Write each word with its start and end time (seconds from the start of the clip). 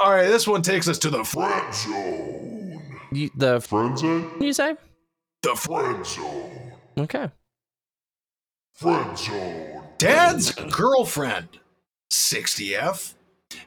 All 0.00 0.12
right, 0.12 0.28
this 0.28 0.46
one 0.46 0.62
takes 0.62 0.86
us 0.86 0.98
to 0.98 1.10
the 1.10 1.24
friend 1.24 1.74
zone. 1.74 3.00
You, 3.10 3.30
the 3.36 3.60
Friend 3.60 3.98
zone? 3.98 4.30
you 4.40 4.52
say? 4.52 4.76
The 5.42 5.54
friend 5.56 6.06
Friend 6.06 6.06
zone. 6.06 6.72
Okay. 6.98 7.28
Friend 8.74 9.18
zone. 9.18 9.82
dad's 9.98 10.52
girlfriend, 10.52 11.58
60F, 12.12 13.14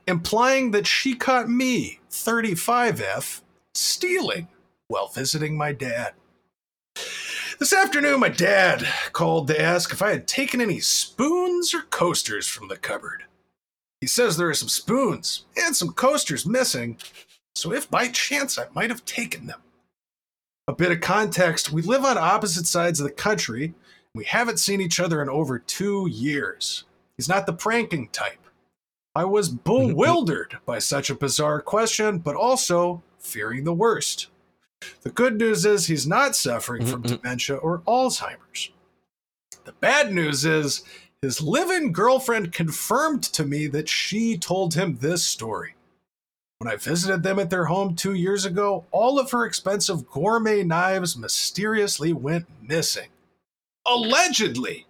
implying 0.08 0.72
that 0.72 0.88
she 0.88 1.16
caught 1.16 1.50
me, 1.50 2.00
35F, 2.10 3.42
stealing 3.74 4.48
while 4.88 5.08
visiting 5.08 5.58
my 5.58 5.74
dad. 5.74 6.14
This 7.60 7.74
afternoon, 7.74 8.20
my 8.22 8.30
dad 8.30 8.88
called 9.12 9.48
to 9.50 9.62
ask 9.62 9.92
if 9.92 10.02
I 10.02 10.12
had 10.12 10.28
taken 10.28 10.62
any 10.62 10.80
spoons 10.80 11.74
or 11.74 11.82
coasters 11.82 12.48
from 12.48 12.70
the 12.70 12.78
cupboard. 12.78 13.26
He 14.02 14.08
says 14.08 14.36
there 14.36 14.50
are 14.50 14.56
some 14.56 14.68
spoons 14.68 15.46
and 15.56 15.76
some 15.76 15.94
coasters 15.94 16.46
missing, 16.46 16.98
so 17.54 17.72
if 17.72 17.90
by 17.90 18.08
chance 18.08 18.58
I 18.58 18.66
might 18.74 18.90
have 18.90 19.06
taken 19.06 19.46
them. 19.46 19.62
A 20.68 20.74
bit 20.74 20.92
of 20.92 21.02
context 21.02 21.72
we 21.72 21.84
live 21.84 22.04
on 22.04 22.18
opposite 22.18 22.66
sides 22.66 23.00
of 23.00 23.08
the 23.08 23.14
country, 23.14 23.76
we 24.16 24.26
haven't 24.26 24.60
seen 24.60 24.82
each 24.82 25.00
other 25.00 25.22
in 25.22 25.30
over 25.30 25.60
two 25.60 26.08
years. 26.10 26.84
He's 27.16 27.30
not 27.30 27.46
the 27.46 27.54
pranking 27.54 28.10
type. 28.10 28.40
I 29.14 29.26
was 29.26 29.50
bewildered 29.50 30.58
by 30.66 30.80
such 30.80 31.10
a 31.10 31.16
bizarre 31.16 31.62
question, 31.62 32.18
but 32.18 32.36
also 32.36 33.04
fearing 33.20 33.64
the 33.64 33.74
worst. 33.74 34.28
The 35.04 35.12
good 35.12 35.38
news 35.38 35.64
is 35.64 35.86
he's 35.86 36.08
not 36.08 36.36
suffering 36.36 36.88
from 36.88 37.04
dementia 37.04 37.58
or 37.58 37.80
Alzheimer's. 37.88 38.72
The 39.64 39.74
bad 39.74 40.12
news 40.12 40.44
is 40.44 40.84
his 41.22 41.40
live 41.40 41.70
in 41.70 41.92
girlfriend 41.92 42.52
confirmed 42.52 43.22
to 43.22 43.46
me 43.46 43.68
that 43.68 43.88
she 43.88 44.38
told 44.38 44.74
him 44.74 44.98
this 44.98 45.24
story. 45.24 45.76
When 46.58 46.72
I 46.72 46.76
visited 46.76 47.22
them 47.22 47.38
at 47.38 47.50
their 47.50 47.66
home 47.66 47.96
two 47.96 48.14
years 48.14 48.46
ago, 48.46 48.86
all 48.92 49.20
of 49.20 49.32
her 49.32 49.46
expensive 49.46 50.10
gourmet 50.10 50.64
knives 50.64 51.16
mysteriously 51.18 52.12
went 52.12 52.48
missing. 52.62 53.10
Allegedly! 53.86 54.88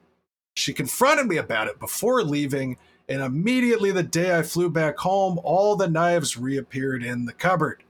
She 0.56 0.74
confronted 0.74 1.28
me 1.28 1.38
about 1.38 1.68
it 1.68 1.80
before 1.80 2.24
leaving, 2.24 2.78
and 3.08 3.22
immediately 3.22 3.92
the 3.92 4.04
day 4.04 4.38
I 4.38 4.44
flew 4.44 4.70
back 4.70 5.00
home, 5.00 5.40
all 5.44 5.76
the 5.76 5.90
knives 5.90 6.38
reappeared 6.38 7.04
in 7.04 7.26
the 7.26 7.34
cupboard. 7.34 7.84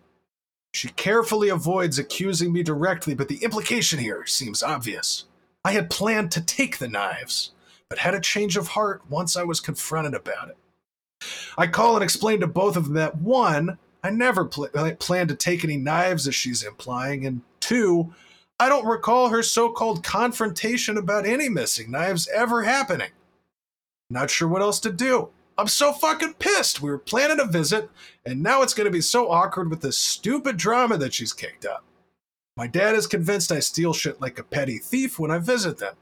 She 0.73 0.89
carefully 0.89 1.50
avoids 1.50 2.00
accusing 2.00 2.53
me 2.53 2.64
directly, 2.64 3.14
but 3.14 3.28
the 3.28 3.44
implication 3.44 4.00
here 4.00 4.25
seems 4.25 4.64
obvious. 4.64 5.25
I 5.64 5.73
had 5.73 5.89
planned 5.89 6.31
to 6.31 6.42
take 6.42 6.78
the 6.78 6.88
knives, 6.88 7.52
but 7.92 7.97
had 7.97 8.16
a 8.16 8.22
change 8.22 8.56
of 8.56 8.70
heart 8.70 9.02
once 9.09 9.36
I 9.36 9.44
was 9.44 9.59
confronted 9.59 10.14
about 10.14 10.47
it. 10.47 10.56
I 11.58 11.67
call 11.67 11.95
and 11.95 12.03
explain 12.03 12.39
to 12.39 12.47
both 12.47 12.78
of 12.78 12.86
them 12.86 12.94
that 12.94 13.17
one, 13.17 13.78
I 14.02 14.11
never 14.11 14.45
pl- 14.45 14.70
uh, 14.73 14.92
planned 14.97 15.28
to 15.28 15.36
take 15.36 15.66
any 15.66 15.75
knives, 15.75 16.25
as 16.25 16.34
she's 16.34 16.64
implying, 16.64 17.25
and 17.25 17.42
two, 17.59 18.14
I 18.62 18.69
don't 18.69 18.86
recall 18.86 19.28
her 19.28 19.44
so 19.44 19.69
called 19.69 20.06
confrontation 20.06 20.95
about 20.95 21.25
any 21.25 21.50
missing 21.50 21.92
knives 21.92 22.30
ever 22.34 22.64
happening. 22.64 23.09
Not 24.09 24.30
sure 24.30 24.47
what 24.47 24.62
else 24.62 24.80
to 24.80 24.92
do. 24.94 25.28
I'm 25.58 25.67
so 25.67 25.92
fucking 25.92 26.36
pissed. 26.36 26.81
We 26.81 26.92
were 26.92 26.97
planning 26.97 27.42
a 27.42 27.45
visit, 27.45 27.89
and 28.25 28.42
now 28.42 28.62
it's 28.62 28.73
going 28.73 28.86
to 28.86 28.89
be 28.89 29.02
so 29.02 29.30
awkward 29.30 29.69
with 29.69 29.81
this 29.81 29.97
stupid 29.97 30.56
drama 30.56 30.97
that 31.00 31.14
she's 31.14 31.34
kicked 31.34 31.66
up. 31.66 31.84
My 32.56 32.67
dad 32.67 32.95
is 32.95 33.06
convinced 33.06 33.52
I 33.52 33.59
steal 33.59 33.92
shit 33.92 34.22
like 34.22 34.39
a 34.39 34.44
petty 34.44 34.78
thief 34.78 35.19
when 35.19 35.30
I 35.30 35.39
visit 35.39 35.78
them. 35.78 35.95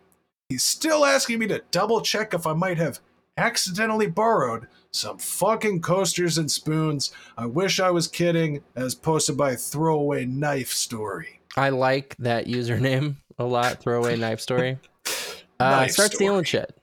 He's 0.49 0.63
still 0.63 1.05
asking 1.05 1.37
me 1.39 1.47
to 1.47 1.61
double 1.69 2.01
check 2.01 2.33
if 2.33 2.47
I 2.47 2.53
might 2.53 2.77
have 2.79 2.99
accidentally 3.37 4.07
borrowed 4.07 4.67
some 4.91 5.19
fucking 5.19 5.81
coasters 5.81 6.39
and 6.39 6.49
spoons. 6.49 7.11
I 7.37 7.45
wish 7.45 7.79
I 7.79 7.91
was 7.91 8.07
kidding, 8.07 8.63
as 8.75 8.95
posted 8.95 9.37
by 9.37 9.55
Throwaway 9.55 10.25
Knife 10.25 10.69
Story. 10.71 11.39
I 11.55 11.69
like 11.69 12.15
that 12.17 12.47
username 12.47 13.15
a 13.37 13.43
lot. 13.43 13.79
Throwaway 13.81 14.15
knife 14.17 14.39
story. 14.41 14.77
Uh, 15.61 15.71
Knife 15.71 15.91
start 15.91 16.13
stealing 16.13 16.45
shit. 16.45 16.73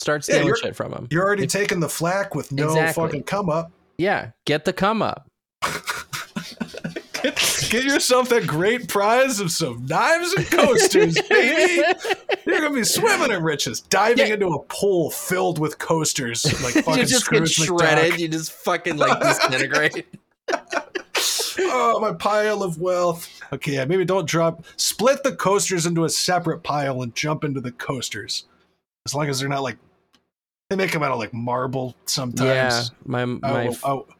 Start 0.00 0.22
stealing 0.22 0.46
you're- 0.46 0.60
shit 0.62 0.76
from 0.76 0.92
him. 0.92 1.08
You're 1.10 1.24
already 1.24 1.44
If- 1.44 1.50
taking 1.50 1.80
the 1.80 1.88
flack 1.88 2.32
with 2.36 2.52
no 2.52 2.68
Exactly. 2.68 3.02
fucking 3.04 3.22
come 3.24 3.50
up. 3.50 3.72
Yeah, 3.98 4.30
get 4.44 4.64
the 4.64 4.72
come 4.72 5.02
up. 5.02 5.26
Get, 7.24 7.66
get 7.70 7.84
yourself 7.84 8.28
that 8.28 8.46
great 8.46 8.86
prize 8.86 9.40
of 9.40 9.50
some 9.50 9.86
knives 9.86 10.34
and 10.34 10.46
coasters, 10.46 11.18
baby. 11.28 11.82
You're 12.46 12.60
gonna 12.60 12.74
be 12.74 12.84
swimming 12.84 13.32
in 13.32 13.42
riches, 13.42 13.80
diving 13.80 14.26
Yeah. 14.28 14.34
into 14.34 14.48
a 14.48 14.62
pool 14.64 15.10
filled 15.10 15.58
with 15.58 15.78
coasters 15.78 16.44
like 16.62 16.74
you 16.74 16.82
fucking 16.82 17.06
just 17.06 17.30
get 17.30 17.48
Scrooge 17.48 17.68
shredded. 17.68 18.12
McDuck. 18.12 18.18
You 18.18 18.28
just 18.28 18.52
fucking 18.52 18.98
like 18.98 19.18
disintegrate. 19.20 20.06
Oh, 21.56 22.00
my 22.00 22.12
pile 22.12 22.62
of 22.64 22.80
wealth. 22.80 23.40
Okay, 23.52 23.74
yeah, 23.74 23.84
maybe 23.84 24.04
don't 24.04 24.28
drop. 24.28 24.64
Split 24.76 25.22
the 25.22 25.34
coasters 25.36 25.86
into 25.86 26.04
a 26.04 26.08
separate 26.08 26.64
pile 26.64 27.02
and 27.02 27.14
jump 27.14 27.44
into 27.44 27.60
the 27.60 27.70
coasters. 27.72 28.46
As 29.06 29.14
long 29.14 29.28
as 29.28 29.38
they're 29.38 29.48
not 29.48 29.62
like 29.62 29.78
they 30.68 30.76
make 30.76 30.90
them 30.90 31.02
out 31.04 31.12
of 31.12 31.18
like 31.20 31.32
marble 31.32 31.94
sometimes. 32.06 32.48
yeah, 32.48 32.70
sometimes. 32.70 32.92
my 33.06 33.22
I 33.22 33.24
my 33.24 33.66
oh, 33.84 33.96
will- 33.96 34.06
I 34.10 34.14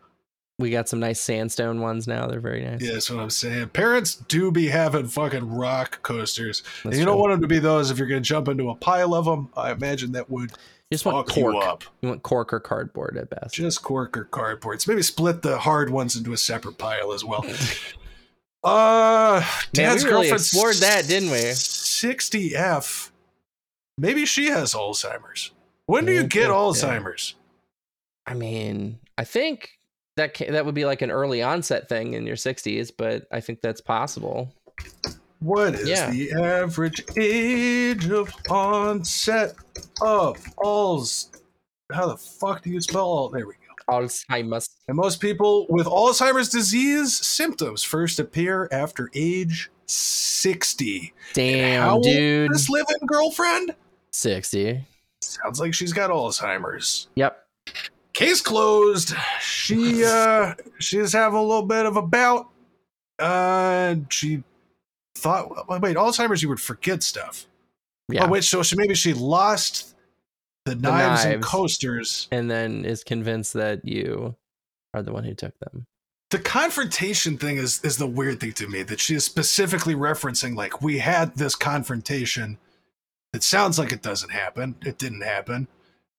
we 0.59 0.71
got 0.71 0.89
some 0.89 1.01
nice 1.01 1.21
sandstone 1.21 1.81
ones 1.81 2.07
now. 2.07 2.27
They're 2.27 2.39
very 2.41 2.65
nice. 2.65 2.81
yeah, 2.81 2.93
that's 2.93 3.11
what 3.11 3.19
I'm 3.21 3.31
saying. 3.31 3.71
Parents 3.71 4.15
do 4.15 4.51
be 4.53 4.69
having 4.69 5.07
fucking 5.07 5.51
rock 5.51 6.03
coasters. 6.03 6.63
That's 6.63 6.85
and 6.85 6.95
you 6.97 7.05
don't 7.05 7.19
want 7.19 7.33
them 7.33 7.41
to 7.41 7.49
be 7.49 7.59
those 7.59 7.91
if 7.91 7.99
you're 7.99 8.07
going 8.07 8.23
to 8.23 8.27
jump 8.29 8.49
into 8.49 8.71
a 8.71 8.75
pile 8.75 9.15
of 9.15 9.25
them. 9.25 9.49
I 9.57 9.73
imagine 9.73 10.13
that 10.13 10.31
would 10.31 10.51
You 10.53 10.57
just 10.93 11.05
want 11.05 11.27
fuck 11.27 11.37
you 11.37 11.43
cork. 11.43 11.65
up. 11.65 11.85
You 12.03 12.09
want 12.11 12.23
cork 12.23 12.53
or 12.53 12.61
cardboard 12.61 13.17
at 13.17 13.31
best. 13.31 13.55
Just 13.55 13.83
cork 13.83 14.17
or 14.17 14.25
cardboard. 14.25 14.81
So 14.81 14.93
maybe 14.93 15.03
split 15.03 15.43
the 15.43 15.59
hard 15.59 15.91
ones 15.91 16.15
into 16.15 16.33
a 16.33 16.37
separate 16.37 16.79
pile 16.79 17.13
as 17.13 17.25
well. 17.25 17.45
Uh, 18.63 19.41
Man, 19.77 19.91
Dad's 19.91 20.05
we 20.05 20.09
really 20.11 20.23
girlfriend's 20.31 20.47
explored 20.47 20.77
that, 20.77 21.07
didn't 21.07 21.31
we? 21.31 21.37
60F. 21.39 23.11
Maybe 23.99 24.25
she 24.25 24.47
has 24.47 24.73
Alzheimer's. 24.73 25.51
When 25.85 26.07
do 26.07 26.13
you 26.13 26.25
get. 26.25 26.49
Alzheimer's? 26.49 27.35
I 28.27 28.33
mean, 28.33 29.01
I 29.19 29.25
think 29.25 29.79
that 30.17 30.35
that 30.49 30.65
would 30.65 30.75
be 30.75 30.85
like 30.85 31.03
an 31.03 31.11
early 31.11 31.43
onset 31.43 31.89
thing 31.89 32.15
in 32.15 32.27
your 32.27 32.37
60s, 32.37 32.91
but 32.97 33.27
I 33.33 33.41
think 33.41 33.61
that's 33.61 33.81
possible. 33.81 34.53
What 35.41 35.75
is 35.75 35.89
Yeah. 35.89 36.11
the 36.11 36.33
average 36.33 37.05
age 37.17 38.09
of 38.11 38.33
onset 38.49 39.55
of 40.01 40.37
Alz? 40.59 41.37
How 41.93 42.07
the 42.07 42.17
fuck 42.17 42.63
do 42.63 42.71
you 42.71 42.81
spell 42.81 43.05
all? 43.05 43.29
There 43.29 43.47
we 43.47 43.53
go. 43.55 43.59
Alzheimer's. 43.93 44.71
And 44.89 44.97
most 44.97 45.21
people 45.21 45.67
with 45.69 45.87
Alzheimer's 45.87 46.49
disease 46.49 47.15
symptoms 47.15 47.83
first 47.83 48.19
appear 48.19 48.69
after 48.73 49.11
age 49.15 49.71
60. 49.87 51.13
Damn, 51.35 51.83
How 51.83 51.95
old 51.97 52.05
dude. 52.05 52.51
is 52.53 52.63
this 52.63 52.71
living 52.71 52.97
girlfriend? 53.07 53.75
60. 54.13 54.83
Sounds 55.21 55.61
like 55.61 55.75
she's 55.75 55.93
got 55.93 56.09
Alzheimer's. 56.11 57.09
Yep. 57.17 57.47
Case 58.15 58.41
closed. 58.41 59.13
She 59.41 60.05
uh 60.05 60.55
she's 60.79 61.13
having 61.13 61.39
a 61.39 61.43
little 61.43 61.67
bit 61.67 61.85
of 61.85 61.97
a 61.97 62.03
bout. 62.03 62.49
Uh 63.19 63.97
she 64.09 64.43
thought 65.17 65.69
wait, 65.69 65.97
Alzheimer's 65.97 66.43
you 66.43 66.49
would 66.49 66.61
forget 66.61 67.03
stuff. 67.03 67.47
Yeah. 68.09 68.25
Oh 68.25 68.29
wait, 68.29 68.45
so 68.45 68.63
she 68.63 68.77
maybe 68.77 68.95
she 68.95 69.15
lost 69.15 69.95
the 70.65 70.75
knives, 70.77 71.25
and 71.25 71.43
coasters. 71.43 72.29
and 72.31 72.51
then 72.51 72.85
is 72.85 73.05
convinced 73.05 73.53
that 73.55 73.85
you 73.85 74.35
are 74.95 75.03
the 75.03 75.13
one 75.13 75.25
who 75.25 75.35
took 75.35 75.59
them. 75.59 75.87
The 76.31 76.39
confrontation 76.39 77.37
thing 77.37 77.57
is 77.57 77.81
is 77.85 77.97
the 77.97 78.07
weird 78.07 78.41
thing 78.41 78.53
to 78.53 78.69
me 78.69 78.83
that 78.85 79.01
she 79.01 79.15
is 79.15 79.25
specifically 79.25 79.95
referencing 79.95 80.57
like 80.57 80.81
we 80.81 80.99
had 80.99 81.35
this 81.37 81.55
confrontation. 81.55 82.59
It 83.33 83.43
sounds 83.43 83.79
like 83.79 83.93
it 83.93 84.03
doesn't 84.03 84.31
happen. 84.31 84.77
It 84.83 84.99
didn't 84.99 85.23
happen. 85.23 85.67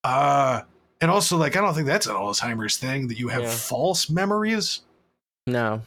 Uh 0.03 0.61
and 1.05 1.11
also 1.11 1.37
like 1.37 1.55
I 1.55 1.61
don't 1.61 1.75
think 1.75 1.85
that's 1.85 2.07
an 2.07 2.15
Alzheimer's 2.15 2.77
thing 2.77 3.07
that 3.09 3.19
you 3.19 3.27
have 3.27 3.43
Yeah. 3.43 3.49
false 3.51 4.09
memories. 4.09 4.81
No. 5.45 5.83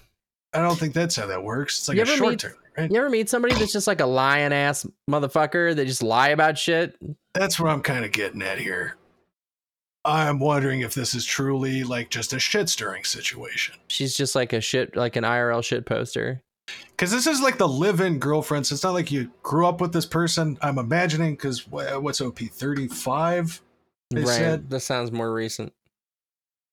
I 0.53 0.61
don't 0.63 0.79
think 0.79 0.95
that's 0.95 1.17
how 1.17 1.27
that 1.27 1.43
works. 1.43 1.77
It's 1.81 1.89
like 1.89 1.97
You 1.97 2.05
a 2.05 2.07
short 2.07 2.31
meet- 2.31 2.39
term, 2.39 2.55
right? 2.77 2.89
You 2.89 2.99
ever 3.01 3.11
meet 3.11 3.29
somebody 3.29 3.57
that's 3.57 3.73
just 3.73 3.89
like 3.89 4.01
a 4.01 4.07
lying 4.07 4.53
ass 4.53 4.87
motherfucker 5.11 5.75
that 5.75 5.87
just 5.87 6.05
lie 6.05 6.29
about 6.29 6.57
shit? 6.57 6.95
That's 7.35 7.59
what 7.59 7.69
I'm 7.69 7.83
kind 7.83 8.05
of 8.05 8.13
getting 8.13 8.43
at 8.43 8.61
here. 8.61 8.95
I'm 10.05 10.39
wondering 10.39 10.83
if 10.83 10.95
this 10.95 11.17
is 11.17 11.25
truly 11.25 11.83
like 11.83 12.11
just 12.11 12.33
a 12.33 12.39
shit 12.39 12.69
stirring 12.69 13.03
situation. 13.03 13.75
She's 13.89 14.17
just 14.17 14.37
like 14.37 14.53
a 14.53 14.61
shit, 14.61 14.95
like 14.95 15.17
an 15.17 15.25
IRL 15.25 15.65
shit 15.65 15.85
poster. 15.85 16.41
Because 16.91 17.11
this 17.11 17.27
is 17.27 17.41
like 17.41 17.59
the 17.59 17.67
live 17.67 18.01
in 18.01 18.21
girlfriend. 18.21 18.69
So 18.69 18.75
it's 18.75 18.85
not 18.85 18.95
like 18.95 19.11
you 19.11 19.33
grew 19.43 19.67
up 19.67 19.81
with 19.81 19.93
this 19.93 20.07
person. 20.07 20.57
I'm 20.63 20.79
imagining, 20.79 21.33
because 21.33 21.67
what's 21.67 22.21
OP 22.21 22.39
35? 22.39 23.61
They 24.11 24.23
right. 24.23 24.37
said- 24.37 24.71
This 24.71 24.85
sounds 24.85 25.13
more 25.13 25.33
recent. 25.33 25.73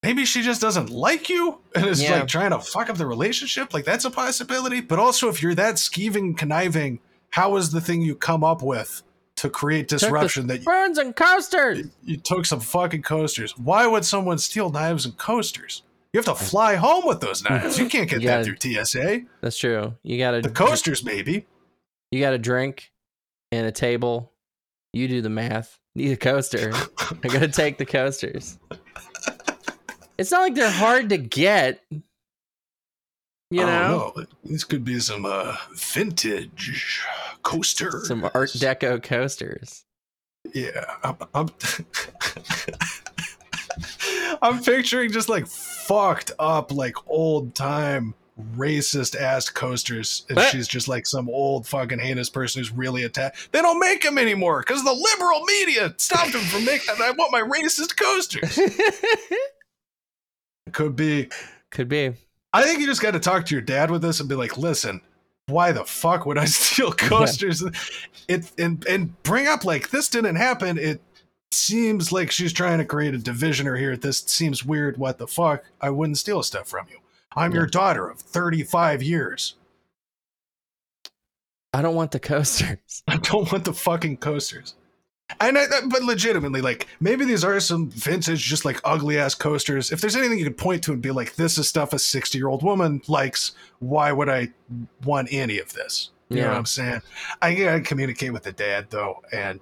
Maybe 0.04 0.24
she 0.26 0.42
just 0.44 0.62
doesn't 0.62 0.90
like 0.92 1.30
you 1.30 1.60
and 1.74 1.86
is 1.88 2.02
Yeah. 2.02 2.20
like 2.20 2.28
trying 2.28 2.52
to 2.52 2.60
fuck 2.60 2.90
up 2.92 2.98
the 2.98 3.08
relationship. 3.08 3.74
Like 3.74 3.86
that's 3.86 4.06
a 4.06 4.12
possibility. 4.12 4.80
But 4.80 5.00
also, 5.00 5.30
if 5.30 5.42
you're 5.42 5.56
that 5.56 5.76
skeeving, 5.76 6.38
conniving, 6.38 7.00
how 7.32 7.56
is 7.56 7.72
the 7.72 7.82
thing 7.82 8.02
you 8.04 8.16
come 8.16 8.44
up 8.44 8.62
with 8.62 9.02
to 9.38 9.50
create 9.50 9.88
disruption 9.88 10.48
that 10.48 10.60
you, 10.60 10.64
Burns 10.66 10.98
and 11.00 11.16
coasters. 11.16 11.88
you 12.04 12.18
took 12.18 12.46
some 12.46 12.60
fucking 12.60 13.02
coasters. 13.02 13.58
Why 13.58 13.88
would 13.88 14.06
someone 14.06 14.38
steal 14.38 14.70
knives 14.70 15.06
and 15.06 15.18
coasters? 15.18 15.82
You 16.14 16.20
have 16.20 16.26
to 16.26 16.36
fly 16.36 16.76
home 16.76 17.06
with 17.06 17.20
those 17.20 17.44
knives. 17.50 17.78
You 17.80 17.90
can't 17.90 18.10
get 18.10 18.22
You 18.22 18.28
that 18.28 18.46
gotta- 18.46 18.56
through 18.56 18.84
TSA. 18.86 19.22
That's 19.42 19.58
true. 19.58 19.96
You 20.04 20.18
got 20.20 20.32
to 20.32 20.42
The 20.42 20.50
coasters, 20.52 21.04
maybe. 21.04 21.48
You 22.12 22.20
got 22.22 22.34
a 22.34 22.38
drink 22.38 22.92
and 23.52 23.66
a 23.66 23.72
table. 23.72 24.32
You 24.94 25.08
do 25.08 25.22
the 25.22 25.30
math. 25.30 25.80
Need 25.96 26.12
a 26.12 26.18
coaster. 26.18 26.74
I 27.24 27.28
gotta 27.28 27.48
take 27.48 27.78
the 27.78 27.86
coasters. 27.86 28.60
It's 30.18 30.32
not 30.32 30.42
like 30.42 30.56
they're 30.56 30.70
hard 30.70 31.10
to 31.10 31.18
get. 31.18 31.82
You 33.52 33.62
I 33.62 33.66
know, 33.66 34.12
don't 34.16 34.18
know. 34.18 34.26
These 34.44 34.64
could 34.66 34.84
be 34.84 35.00
some 35.00 35.26
uh, 35.26 35.56
vintage 35.74 37.02
coasters. 37.44 38.08
some 38.08 38.26
Art 38.34 38.50
Deco 38.50 39.02
coasters. 39.02 39.86
Yeah, 40.54 40.84
I'm. 41.04 41.18
I'm, 41.34 41.50
I'm 44.42 44.62
picturing 44.62 45.12
just 45.12 45.30
like 45.30 45.48
fucked 45.48 46.32
up, 46.40 46.72
like 46.72 46.96
old 47.08 47.56
time 47.56 48.14
racist 48.56 49.16
ass 49.16 49.50
coasters, 49.50 50.26
and 50.28 50.36
What? 50.36 50.52
she's 50.52 50.68
just 50.68 50.88
like 50.88 51.08
some 51.08 51.30
old 51.30 51.66
fucking 51.68 52.00
heinous 52.00 52.30
person 52.30 52.60
who's 52.60 52.72
really 52.72 53.04
attacked. 53.04 53.50
They 53.54 53.62
don't 53.62 53.80
make 53.80 54.04
them 54.04 54.18
anymore 54.18 54.60
because 54.62 54.84
the 54.84 54.92
liberal 54.92 55.42
media 55.46 55.94
stopped 55.98 56.34
them 56.34 56.42
from 56.42 56.66
making. 56.66 56.96
I 57.02 57.12
want 57.12 57.32
my 57.32 57.42
racist 57.42 57.96
coasters. 57.98 58.60
Could 60.74 60.96
be. 60.96 61.30
Could 61.72 61.88
be. 61.88 62.14
I 62.54 62.64
think 62.64 62.80
you 62.80 62.86
just 62.86 63.02
got 63.02 63.12
to 63.12 63.20
talk 63.20 63.46
to 63.46 63.56
your 63.56 63.62
dad 63.62 63.92
with 63.92 64.02
this 64.02 64.20
and 64.20 64.30
be 64.30 64.36
like, 64.36 64.58
listen, 64.58 65.02
why 65.48 65.72
the 65.72 65.86
fuck 65.86 66.26
would 66.26 66.38
I 66.38 66.46
steal 66.46 66.92
coasters? 66.92 67.64
It 68.28 68.52
and 68.58 68.86
and 68.88 69.22
bring 69.24 69.48
up 69.48 69.64
like 69.64 69.90
this 69.92 70.10
didn't 70.10 70.38
happen. 70.38 70.78
It 70.78 71.02
seems 71.52 72.12
like 72.12 72.32
she's 72.32 72.52
trying 72.54 72.80
to 72.80 72.86
create 72.86 73.14
a 73.14 73.18
divisioner 73.20 73.80
here. 73.80 73.96
This 73.96 74.20
seems 74.22 74.66
weird. 74.66 74.98
What 74.98 75.18
the 75.20 75.28
fuck? 75.28 75.64
I 75.80 75.90
wouldn't 75.90 76.18
steal 76.18 76.42
stuff 76.44 76.68
from 76.68 76.88
you. 76.90 76.98
I'm 77.36 77.54
your 77.54 77.68
daughter 77.68 78.08
of 78.08 78.20
35 78.20 79.04
years. 79.04 79.56
I 81.74 81.82
don't 81.82 81.96
want 81.96 82.12
the 82.12 82.20
coasters. 82.20 83.04
I 83.08 83.18
don't 83.18 83.52
want 83.52 83.66
the 83.66 83.74
fucking 83.74 84.18
coasters. 84.18 84.76
And 85.40 85.58
I, 85.58 85.66
but 85.90 86.04
legitimately, 86.04 86.62
like 86.62 86.88
maybe 87.00 87.26
these 87.26 87.44
are 87.44 87.60
some 87.60 87.90
vintage, 87.90 88.44
just 88.44 88.64
like 88.64 88.80
ugly 88.86 89.18
ass 89.18 89.34
coasters. 89.34 89.92
If 89.92 90.00
there's 90.00 90.16
anything 90.16 90.38
you 90.38 90.46
could 90.46 90.58
point 90.58 90.84
to 90.84 90.94
and 90.94 91.02
be 91.02 91.12
like, 91.12 91.36
this 91.36 91.58
is 91.58 91.68
stuff 91.68 91.94
a 91.94 92.00
60 92.00 92.38
year 92.38 92.48
old 92.48 92.64
woman 92.64 93.02
likes, 93.08 93.54
why 93.80 94.12
would 94.12 94.30
I 94.30 94.50
want 95.04 95.30
any 95.32 95.60
of 95.60 95.74
this? 95.74 96.12
You 96.30 96.42
know 96.42 96.50
what 96.50 96.58
I'm 96.58 96.66
saying? 96.66 97.02
I 97.42 97.54
gotta 97.54 97.82
communicate 97.82 98.34
with 98.34 98.44
the 98.44 98.52
dad 98.52 98.88
though, 98.90 99.22
and 99.32 99.60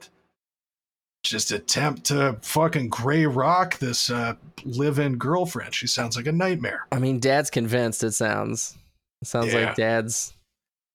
just 1.23 1.51
attempt 1.51 2.03
to 2.05 2.37
fucking 2.41 2.89
gray 2.89 3.25
rock 3.25 3.79
this 3.79 4.09
uh, 4.09 4.35
live-in 4.65 5.17
girlfriend. 5.17 5.73
She 5.73 5.87
sounds 5.87 6.15
like 6.17 6.27
a 6.27 6.31
nightmare. 6.31 6.85
I 6.91 6.99
mean, 6.99 7.19
Dad's 7.19 7.49
convinced. 7.49 8.03
It 8.03 8.11
sounds. 8.11 8.77
It 9.21 9.27
sounds 9.27 9.53
Yeah. 9.53 9.67
like 9.67 9.75
Dad's 9.75 10.33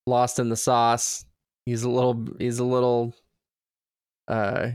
lost 0.07 0.39
in 0.39 0.49
the 0.51 0.57
sauce. 0.57 1.25
He's 1.67 1.83
a 1.83 1.91
little. 1.91 2.27
He's 2.39 2.59
a 2.59 2.65
little. 2.65 3.15
Uh, 4.29 4.69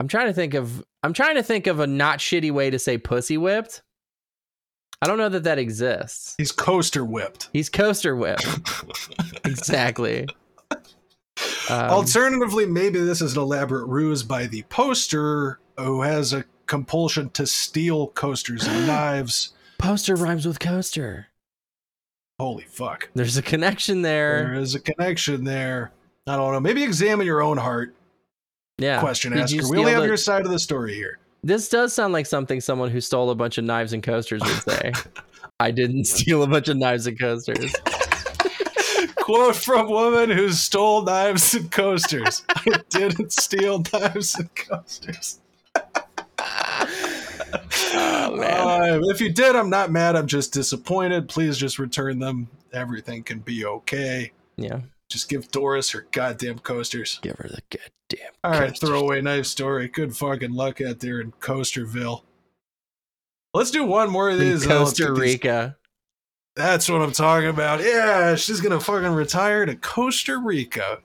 I'm 0.00 0.08
trying 0.08 0.26
to 0.26 0.32
think 0.32 0.54
of. 0.54 0.84
I'm 1.02 1.12
trying 1.12 1.36
to 1.36 1.42
think 1.42 1.66
of 1.66 1.80
a 1.80 1.86
not 1.86 2.18
shitty 2.18 2.50
way 2.50 2.70
to 2.70 2.78
say 2.78 2.98
pussy 2.98 3.38
whipped. 3.38 3.82
I 5.02 5.06
don't 5.06 5.16
know 5.18 5.30
that 5.30 5.44
that 5.44 5.58
exists. 5.58 6.34
He's 6.36 6.52
coaster 6.52 7.04
whipped. 7.04 7.48
He's 7.54 7.70
coaster 7.70 8.14
whipped. 8.14 8.44
exactly. 9.46 10.28
Um, 11.70 11.90
Alternatively, 11.90 12.66
maybe 12.66 12.98
this 13.00 13.20
is 13.20 13.34
an 13.36 13.42
elaborate 13.42 13.86
ruse 13.86 14.22
by 14.22 14.46
the 14.46 14.62
poster 14.62 15.58
who 15.78 16.02
has 16.02 16.32
a 16.32 16.44
compulsion 16.66 17.30
to 17.30 17.46
steal 17.46 18.08
coasters 18.08 18.66
and 18.66 18.86
knives. 18.86 19.52
poster 19.78 20.16
rhymes 20.16 20.46
with 20.46 20.58
coaster. 20.60 21.28
Holy 22.38 22.64
fuck. 22.64 23.10
There's 23.14 23.36
a 23.36 23.42
connection 23.42 24.02
There 24.02 24.44
there. 24.44 24.54
is 24.54 24.74
a 24.74 24.80
connection 24.80 25.44
there. 25.44 25.92
I 26.26 26.36
don't 26.36 26.52
know. 26.52 26.60
Maybe 26.60 26.82
examine 26.82 27.26
your 27.26 27.42
own 27.42 27.56
heart, 27.58 27.94
Yeah. 28.78 29.00
question 29.00 29.32
Did 29.32 29.42
asker. 29.42 29.68
We 29.68 29.78
only 29.78 29.92
have 29.92 30.02
the- 30.02 30.06
your 30.08 30.16
side 30.16 30.44
of 30.44 30.50
the 30.50 30.58
story 30.58 30.94
here. 30.94 31.18
This 31.42 31.68
does 31.68 31.92
sound 31.94 32.12
like 32.12 32.26
something 32.26 32.60
someone 32.60 32.90
who 32.90 33.00
stole 33.00 33.30
a 33.30 33.34
bunch 33.34 33.56
of 33.58 33.64
knives 33.64 33.92
and 33.94 34.02
coasters 34.02 34.42
would 34.42 34.62
say. 34.62 34.92
I 35.60 35.70
didn't 35.70 36.04
steal 36.04 36.42
a 36.42 36.46
bunch 36.46 36.68
of 36.68 36.76
knives 36.76 37.06
and 37.06 37.18
coasters. 37.18 37.74
Quote 39.30 39.54
from 39.54 39.88
woman 39.88 40.28
who 40.28 40.50
stole 40.50 41.02
knives 41.02 41.54
and 41.54 41.70
coasters. 41.70 42.42
I 42.48 42.80
didn't 42.88 43.32
steal 43.32 43.80
knives 43.92 44.34
and 44.34 44.52
coasters. 44.56 45.38
Oh. 47.92 48.40
Uh, 48.40 49.00
if 49.04 49.20
you 49.20 49.30
did, 49.30 49.54
I'm 49.54 49.70
not 49.70 49.92
mad. 49.92 50.16
I'm 50.16 50.26
just 50.26 50.52
disappointed. 50.52 51.28
Please 51.28 51.58
just 51.58 51.78
return 51.78 52.18
them. 52.18 52.48
Everything 52.72 53.22
can 53.22 53.38
be 53.38 53.64
okay. 53.64 54.32
Yeah. 54.56 54.80
Just 55.08 55.28
give 55.28 55.48
Doris 55.52 55.90
her 55.90 56.08
goddamn 56.10 56.58
coasters. 56.58 57.20
Give 57.22 57.36
her 57.36 57.48
the 57.48 57.62
goddamn. 57.70 58.32
All 58.42 58.50
right, 58.50 58.70
coasters. 58.70 58.88
throwaway 58.88 59.20
knife 59.20 59.46
story. 59.46 59.86
Good 59.86 60.16
fucking 60.16 60.54
luck 60.54 60.80
out 60.80 60.98
there 60.98 61.20
in 61.20 61.30
Coasterville. 61.32 62.22
Let's 63.54 63.70
do 63.70 63.84
one 63.84 64.10
more 64.10 64.30
of 64.30 64.40
these. 64.40 64.66
then 64.66 64.78
let's 64.78 64.98
Costa 64.98 65.12
Rica. 65.12 65.76
That's 66.56 66.88
what 66.88 67.00
I'm 67.00 67.12
talking 67.12 67.48
about. 67.48 67.80
Yeah, 67.80 68.34
she's 68.34 68.60
gonna 68.60 68.80
fucking 68.80 69.12
retire 69.12 69.64
to 69.66 69.76
Costa 69.76 70.36
Rica, 70.38 70.98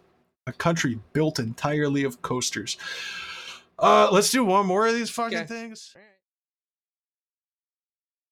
a 0.48 0.54
country 0.54 1.00
built 1.14 1.40
entirely 1.40 2.04
of 2.04 2.22
coasters. 2.22 2.78
Uh, 3.78 4.10
let's 4.12 4.32
do 4.32 4.44
one 4.44 4.66
more 4.66 4.88
of 4.88 4.94
these 4.94 5.10
fucking 5.10 5.38
Okay. 5.40 5.48
things. 5.48 5.96